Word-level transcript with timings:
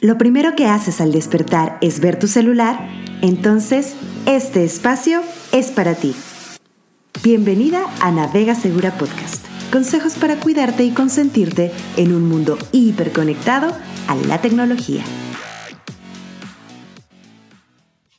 lo 0.00 0.16
primero 0.16 0.54
que 0.56 0.66
haces 0.66 1.00
al 1.00 1.12
despertar 1.12 1.76
es 1.82 2.00
ver 2.00 2.18
tu 2.18 2.26
celular, 2.26 2.88
entonces 3.20 3.94
este 4.26 4.64
espacio 4.64 5.22
es 5.52 5.70
para 5.70 5.94
ti. 5.94 6.14
Bienvenida 7.22 7.82
a 8.00 8.10
Navega 8.10 8.54
Segura 8.54 8.92
Podcast. 8.92 9.44
Consejos 9.70 10.14
para 10.14 10.36
cuidarte 10.36 10.84
y 10.84 10.92
consentirte 10.92 11.70
en 11.96 12.14
un 12.14 12.26
mundo 12.26 12.58
hiperconectado 12.72 13.76
a 14.08 14.14
la 14.14 14.40
tecnología. 14.40 15.04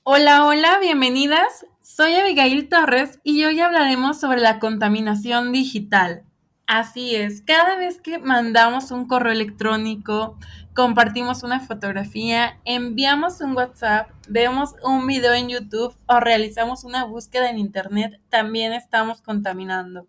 Hola, 0.03 0.45
hola, 0.45 0.77
bienvenidas. 0.79 1.65
Soy 1.81 2.13
Abigail 2.13 2.69
Torres 2.69 3.19
y 3.23 3.43
hoy 3.43 3.59
hablaremos 3.59 4.19
sobre 4.19 4.39
la 4.39 4.59
contaminación 4.59 5.51
digital. 5.51 6.25
Así 6.73 7.17
es, 7.17 7.41
cada 7.41 7.75
vez 7.75 7.99
que 7.99 8.17
mandamos 8.17 8.91
un 8.91 9.05
correo 9.05 9.33
electrónico, 9.33 10.37
compartimos 10.73 11.43
una 11.43 11.59
fotografía, 11.59 12.61
enviamos 12.63 13.41
un 13.41 13.57
WhatsApp, 13.57 14.09
vemos 14.29 14.75
un 14.81 15.05
video 15.05 15.33
en 15.33 15.49
YouTube 15.49 15.93
o 16.05 16.21
realizamos 16.21 16.85
una 16.85 17.03
búsqueda 17.03 17.49
en 17.49 17.59
Internet, 17.59 18.21
también 18.29 18.71
estamos 18.71 19.21
contaminando. 19.21 20.07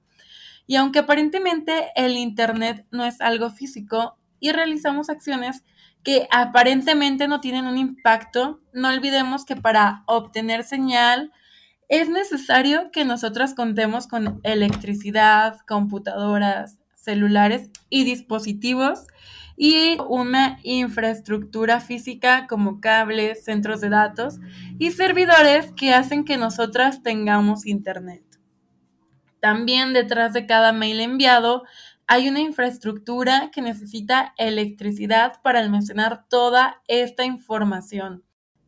Y 0.68 0.76
aunque 0.76 1.00
aparentemente 1.00 1.90
el 1.96 2.16
Internet 2.16 2.86
no 2.92 3.04
es 3.06 3.20
algo 3.20 3.50
físico 3.50 4.16
y 4.38 4.52
realizamos 4.52 5.10
acciones 5.10 5.64
que 6.04 6.28
aparentemente 6.30 7.26
no 7.26 7.40
tienen 7.40 7.66
un 7.66 7.76
impacto, 7.76 8.60
no 8.72 8.86
olvidemos 8.86 9.44
que 9.44 9.56
para 9.56 10.04
obtener 10.06 10.62
señal, 10.62 11.32
es 11.92 12.08
necesario 12.08 12.90
que 12.90 13.04
nosotras 13.04 13.54
contemos 13.54 14.06
con 14.06 14.40
electricidad, 14.44 15.58
computadoras, 15.68 16.78
celulares 16.94 17.70
y 17.90 18.04
dispositivos 18.04 19.06
y 19.58 19.98
una 20.08 20.58
infraestructura 20.62 21.80
física 21.80 22.46
como 22.46 22.80
cables, 22.80 23.44
centros 23.44 23.82
de 23.82 23.90
datos 23.90 24.38
y 24.78 24.92
servidores 24.92 25.70
que 25.72 25.92
hacen 25.92 26.24
que 26.24 26.38
nosotras 26.38 27.02
tengamos 27.02 27.66
internet. 27.66 28.24
También 29.40 29.92
detrás 29.92 30.32
de 30.32 30.46
cada 30.46 30.72
mail 30.72 30.98
enviado 30.98 31.64
hay 32.06 32.26
una 32.26 32.40
infraestructura 32.40 33.50
que 33.52 33.60
necesita 33.60 34.32
electricidad 34.38 35.42
para 35.42 35.60
almacenar 35.60 36.24
toda 36.30 36.80
esta 36.88 37.26
información. 37.26 38.24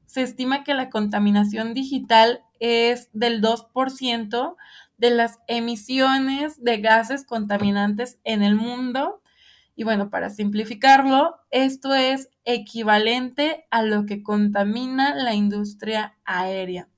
Se 0.07 0.23
estima 0.23 0.65
que 0.65 0.75
la 0.75 0.91
contaminación 0.91 1.75
digital 1.75 2.43
es 2.61 3.09
del 3.13 3.43
2% 3.43 4.57
de 4.99 5.11
las 5.11 5.39
emisiones 5.49 6.63
de 6.63 6.79
gases 6.79 7.25
contaminantes 7.25 8.19
en 8.25 8.43
el 8.43 8.55
mundo. 8.55 9.21
Y 9.77 9.85
bueno, 9.85 10.09
para 10.09 10.31
simplificarlo, 10.31 11.37
esto 11.51 11.95
es 11.95 12.29
equivalente 12.45 13.67
a 13.71 13.83
lo 13.83 14.07
que 14.07 14.23
contamina 14.23 15.15
la 15.15 15.35
industria 15.35 16.17
aérea. 16.25 16.89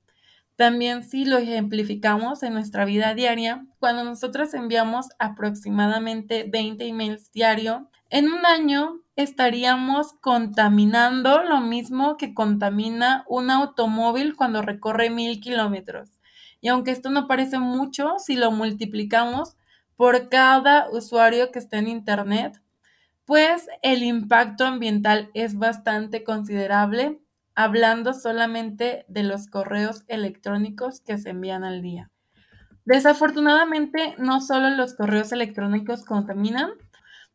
También 0.55 1.03
si 1.03 1.25
lo 1.25 1.37
ejemplificamos 1.37 2.41
en 2.43 2.53
nuestra 2.53 2.85
vida 2.85 3.13
diaria, 3.13 3.65
cuando 3.79 4.03
nosotros 4.03 4.53
enviamos 4.53 5.07
aproximadamente 5.19 6.45
20 6.49 6.87
emails 6.87 7.31
diario, 7.31 7.89
en 8.09 8.31
un 8.31 8.45
año 8.45 9.01
estaríamos 9.17 10.13
contaminando 10.21 11.43
lo 11.43 11.59
mismo 11.59 12.17
que 12.17 12.33
contamina 12.33 13.25
un 13.27 13.49
automóvil 13.49 14.35
cuando 14.35 14.61
recorre 14.61 15.09
mil 15.09 15.41
kilómetros. 15.41 16.11
Y 16.61 16.69
aunque 16.69 16.91
esto 16.91 17.09
no 17.09 17.27
parece 17.27 17.59
mucho, 17.59 18.13
si 18.19 18.35
lo 18.35 18.51
multiplicamos 18.51 19.57
por 19.95 20.29
cada 20.29 20.89
usuario 20.91 21.51
que 21.51 21.59
esté 21.59 21.77
en 21.77 21.87
Internet, 21.87 22.61
pues 23.25 23.67
el 23.81 24.03
impacto 24.03 24.65
ambiental 24.65 25.31
es 25.33 25.57
bastante 25.57 26.23
considerable, 26.23 27.19
hablando 27.55 28.13
solamente 28.13 29.03
de 29.07 29.23
los 29.23 29.47
correos 29.47 30.03
electrónicos 30.07 31.01
que 31.01 31.17
se 31.17 31.31
envían 31.31 31.63
al 31.63 31.81
día. 31.81 32.11
Desafortunadamente, 32.85 34.15
no 34.17 34.39
solo 34.39 34.69
los 34.69 34.93
correos 34.93 35.31
electrónicos 35.31 36.05
contaminan, 36.05 36.69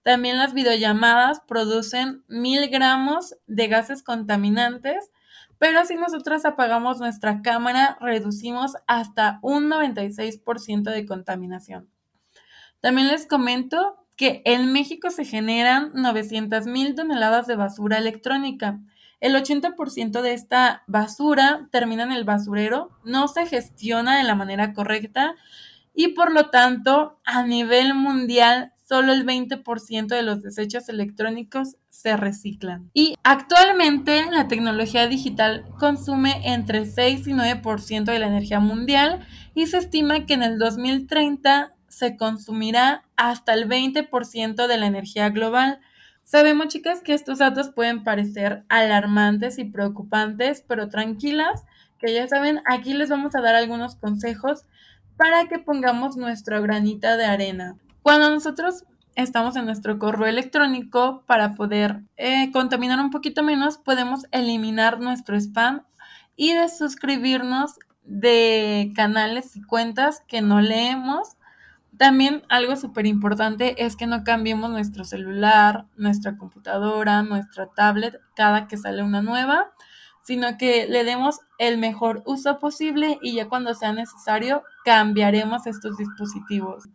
también 0.03 0.39
las 0.39 0.53
videollamadas 0.53 1.41
producen 1.47 2.25
mil 2.29 2.69
gramos 2.69 3.37
de 3.47 3.69
gases 3.69 4.03
contaminantes, 4.03 5.11
pero 5.59 5.85
si 5.85 5.95
nosotros 5.95 6.45
apagamos 6.45 6.99
nuestra 6.99 7.41
cámara, 7.41 7.97
reducimos 8.01 8.73
hasta 8.89 9.39
un 9.43 9.71
96% 9.71 10.91
de 10.91 11.07
contaminación. 11.07 11.89
También 12.81 13.07
les 13.07 13.27
comento 13.27 14.05
que 14.17 14.43
en 14.45 14.73
México 14.73 15.11
se 15.11 15.25
generan 15.25 15.93
900 15.95 16.67
mil 16.67 16.97
toneladas 16.97 17.47
de 17.47 17.55
basura 17.55 17.99
electrónica. 17.99 18.81
El 19.21 19.37
80% 19.37 20.21
de 20.21 20.33
esta 20.33 20.83
basura 20.89 21.69
termina 21.71 22.03
en 22.03 22.13
el 22.13 22.25
basurero, 22.25 22.91
no 23.05 23.29
se 23.29 23.47
gestiona 23.47 24.19
de 24.19 24.25
la 24.25 24.35
manera 24.35 24.73
correcta 24.73 25.37
y 25.95 26.09
por 26.09 26.33
lo 26.33 26.51
tanto 26.51 27.21
a 27.25 27.45
nivel 27.45 27.95
mundial 27.95 28.72
solo 28.83 29.13
el 29.13 29.25
20% 29.25 30.07
de 30.07 30.23
los 30.23 30.43
desechos 30.43 30.89
electrónicos 30.89 31.77
se 31.89 32.17
reciclan. 32.17 32.91
Y 32.95 33.15
actualmente 33.23 34.27
la 34.31 34.49
tecnología 34.49 35.07
digital 35.07 35.67
consume 35.79 36.53
entre 36.53 36.87
6 36.87 37.27
y 37.27 37.33
9% 37.33 38.05
de 38.05 38.19
la 38.19 38.27
energía 38.27 38.61
mundial 38.61 39.27
y 39.55 39.67
se 39.67 39.79
estima 39.79 40.27
que 40.27 40.35
en 40.35 40.43
el 40.43 40.59
2030 40.59 41.75
se 41.89 42.17
consumirá 42.17 43.05
hasta 43.17 43.53
el 43.53 43.69
20% 43.69 44.67
de 44.67 44.79
la 44.79 44.87
energía 44.87 45.29
global. 45.29 45.81
Sabemos, 46.23 46.69
chicas, 46.69 47.03
que 47.03 47.15
estos 47.15 47.39
datos 47.39 47.71
pueden 47.71 48.03
parecer 48.03 48.65
alarmantes 48.69 49.59
y 49.59 49.65
preocupantes, 49.65 50.65
pero 50.67 50.89
tranquilas, 50.89 51.65
que 51.99 52.15
ya 52.15 52.27
saben, 52.27 52.61
aquí 52.65 52.95
les 52.95 53.11
vamos 53.11 53.35
a 53.35 53.41
dar 53.41 53.55
algunos 53.55 53.97
consejos 53.97 54.65
para 55.17 55.47
que 55.49 55.59
pongamos 55.59 56.17
nuestro 56.17 56.63
granita 56.63 57.17
de 57.17 57.27
arena. 57.27 57.77
Cuando 58.03 58.31
nosotros 58.31 58.85
estamos 59.15 59.55
en 59.55 59.65
nuestro 59.65 60.01
correo 60.01 60.27
electrónico 60.27 61.23
para 61.27 61.55
poder 61.55 62.01
eh, 62.17 62.51
contaminar 62.53 62.99
un 62.99 63.11
poquito 63.11 63.45
menos, 63.45 63.79
podemos 63.79 64.27
eliminar 64.33 64.99
nuestro 64.99 65.37
spam 65.37 65.85
y 66.35 66.53
de 66.53 66.69
suscribirnos 66.69 67.75
de 68.03 68.93
canales 68.97 69.55
y 69.55 69.63
cuentas 69.63 70.21
que 70.27 70.41
no 70.41 70.61
leemos. 70.61 71.37
También 71.97 72.43
algo 72.49 72.75
súper 72.75 73.07
importante 73.07 73.85
es 73.85 73.95
que 73.95 74.09
no 74.09 74.25
cambiemos 74.25 74.69
nuestro 74.71 75.05
celular, 75.05 75.87
nuestra 75.97 76.37
computadora, 76.37 77.23
nuestra 77.23 77.69
tablet 77.69 78.19
cada 78.35 78.67
que 78.67 78.79
sale 78.79 79.05
una 79.05 79.23
nueva, 79.23 79.71
sino 80.25 80.59
que 80.59 80.89
le 80.89 81.05
demos 81.05 81.39
el 81.59 81.79
mejor 81.79 82.25
uso 82.27 82.59
posible 82.59 83.21
y 83.23 83.35
ya 83.35 83.49
cuando 83.49 83.75
sea 83.75 83.93
necesario 83.93 84.65
cambiaremos 84.85 85.69
estos 85.69 85.97
dispositivos. 85.99 86.89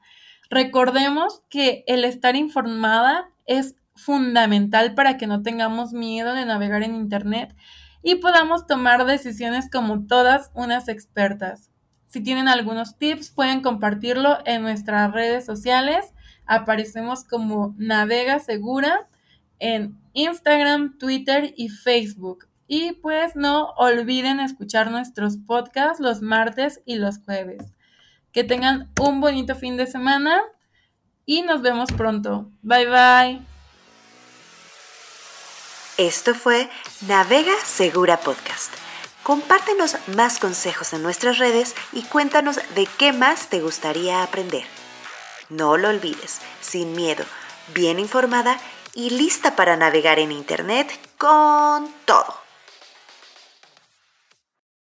Recordemos 0.49 1.41
que 1.49 1.83
el 1.87 2.05
estar 2.05 2.35
informada 2.35 3.29
es 3.45 3.75
fundamental 3.95 4.93
para 4.93 5.17
que 5.17 5.27
no 5.27 5.41
tengamos 5.41 5.93
miedo 5.93 6.33
de 6.33 6.45
navegar 6.45 6.83
en 6.83 6.95
Internet 6.95 7.55
y 8.03 8.15
podamos 8.15 8.67
tomar 8.67 9.05
decisiones 9.05 9.69
como 9.69 10.05
todas 10.05 10.51
unas 10.53 10.87
expertas. 10.87 11.71
Si 12.05 12.21
tienen 12.21 12.47
algunos 12.47 12.97
tips, 12.97 13.31
pueden 13.31 13.61
compartirlo 13.61 14.37
en 14.45 14.61
nuestras 14.61 15.11
redes 15.11 15.45
sociales. 15.45 16.13
Aparecemos 16.45 17.25
como 17.25 17.75
Navega 17.77 18.39
Segura 18.39 19.09
en 19.59 19.99
Instagram, 20.13 20.97
Twitter 20.97 21.53
y 21.57 21.69
Facebook. 21.69 22.47
Y 22.67 22.93
pues 22.93 23.35
no 23.35 23.71
olviden 23.77 24.39
escuchar 24.39 24.91
nuestros 24.91 25.37
podcasts 25.37 25.99
los 25.99 26.21
martes 26.21 26.81
y 26.85 26.95
los 26.95 27.19
jueves. 27.19 27.76
Que 28.31 28.43
tengan 28.43 28.91
un 28.99 29.21
bonito 29.21 29.55
fin 29.55 29.77
de 29.77 29.87
semana 29.87 30.43
y 31.25 31.41
nos 31.41 31.61
vemos 31.61 31.91
pronto. 31.91 32.49
Bye 32.61 32.85
bye. 32.85 33.41
Esto 35.97 36.35
fue 36.35 36.69
Navega 37.07 37.53
Segura 37.65 38.17
Podcast. 38.17 38.71
Compártenos 39.23 39.97
más 40.15 40.39
consejos 40.39 40.93
en 40.93 41.03
nuestras 41.03 41.37
redes 41.37 41.75
y 41.91 42.03
cuéntanos 42.03 42.59
de 42.75 42.87
qué 42.97 43.13
más 43.13 43.49
te 43.49 43.61
gustaría 43.61 44.23
aprender. 44.23 44.63
No 45.49 45.75
lo 45.75 45.89
olvides, 45.89 46.39
sin 46.61 46.93
miedo, 46.93 47.25
bien 47.73 47.99
informada 47.99 48.59
y 48.93 49.09
lista 49.09 49.55
para 49.55 49.75
navegar 49.75 50.19
en 50.19 50.31
Internet 50.31 50.87
con 51.17 51.91
todo. 52.05 52.46